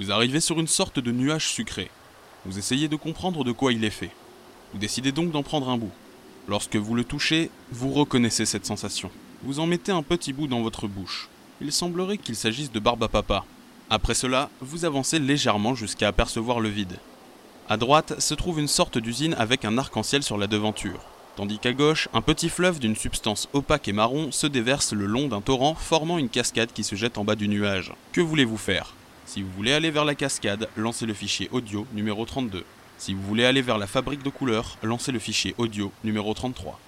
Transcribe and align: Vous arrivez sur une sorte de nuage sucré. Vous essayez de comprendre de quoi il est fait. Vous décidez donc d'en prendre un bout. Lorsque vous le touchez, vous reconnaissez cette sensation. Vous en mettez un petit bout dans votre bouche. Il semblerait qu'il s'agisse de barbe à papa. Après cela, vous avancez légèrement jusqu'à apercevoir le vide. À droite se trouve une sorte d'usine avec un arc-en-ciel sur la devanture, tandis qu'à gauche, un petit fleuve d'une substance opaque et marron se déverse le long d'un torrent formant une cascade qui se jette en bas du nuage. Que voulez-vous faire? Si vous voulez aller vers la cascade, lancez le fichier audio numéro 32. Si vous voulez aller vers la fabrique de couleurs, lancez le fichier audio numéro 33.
Vous 0.00 0.10
arrivez 0.10 0.40
sur 0.40 0.58
une 0.58 0.68
sorte 0.68 0.98
de 0.98 1.12
nuage 1.12 1.48
sucré. 1.48 1.90
Vous 2.46 2.58
essayez 2.58 2.88
de 2.88 2.96
comprendre 2.96 3.44
de 3.44 3.52
quoi 3.52 3.72
il 3.72 3.84
est 3.84 3.90
fait. 3.90 4.10
Vous 4.72 4.78
décidez 4.78 5.12
donc 5.12 5.30
d'en 5.30 5.42
prendre 5.42 5.68
un 5.68 5.76
bout. 5.76 5.92
Lorsque 6.48 6.76
vous 6.76 6.94
le 6.94 7.04
touchez, 7.04 7.50
vous 7.70 7.92
reconnaissez 7.92 8.46
cette 8.46 8.64
sensation. 8.64 9.10
Vous 9.42 9.60
en 9.60 9.66
mettez 9.66 9.92
un 9.92 10.02
petit 10.02 10.32
bout 10.32 10.46
dans 10.46 10.62
votre 10.62 10.88
bouche. 10.88 11.28
Il 11.60 11.72
semblerait 11.72 12.16
qu'il 12.16 12.36
s'agisse 12.36 12.72
de 12.72 12.80
barbe 12.80 13.04
à 13.04 13.08
papa. 13.08 13.44
Après 13.90 14.14
cela, 14.14 14.48
vous 14.60 14.86
avancez 14.86 15.18
légèrement 15.18 15.74
jusqu'à 15.74 16.08
apercevoir 16.08 16.58
le 16.58 16.70
vide. 16.70 16.98
À 17.68 17.76
droite 17.76 18.18
se 18.18 18.34
trouve 18.34 18.58
une 18.58 18.68
sorte 18.68 18.96
d'usine 18.96 19.34
avec 19.34 19.66
un 19.66 19.76
arc-en-ciel 19.76 20.22
sur 20.22 20.38
la 20.38 20.46
devanture, 20.46 21.00
tandis 21.36 21.58
qu'à 21.58 21.74
gauche, 21.74 22.08
un 22.14 22.22
petit 22.22 22.48
fleuve 22.48 22.80
d'une 22.80 22.96
substance 22.96 23.48
opaque 23.52 23.88
et 23.88 23.92
marron 23.92 24.32
se 24.32 24.46
déverse 24.46 24.94
le 24.94 25.06
long 25.06 25.28
d'un 25.28 25.42
torrent 25.42 25.74
formant 25.74 26.18
une 26.18 26.30
cascade 26.30 26.72
qui 26.72 26.82
se 26.82 26.96
jette 26.96 27.18
en 27.18 27.24
bas 27.24 27.36
du 27.36 27.46
nuage. 27.46 27.92
Que 28.12 28.22
voulez-vous 28.22 28.56
faire? 28.56 28.94
Si 29.24 29.42
vous 29.42 29.50
voulez 29.56 29.72
aller 29.72 29.90
vers 29.90 30.04
la 30.04 30.14
cascade, 30.14 30.68
lancez 30.76 31.06
le 31.06 31.14
fichier 31.14 31.48
audio 31.52 31.86
numéro 31.92 32.24
32. 32.24 32.64
Si 32.98 33.14
vous 33.14 33.22
voulez 33.22 33.44
aller 33.44 33.62
vers 33.62 33.78
la 33.78 33.86
fabrique 33.86 34.22
de 34.22 34.30
couleurs, 34.30 34.78
lancez 34.82 35.12
le 35.12 35.18
fichier 35.18 35.54
audio 35.58 35.92
numéro 36.04 36.34
33. 36.34 36.78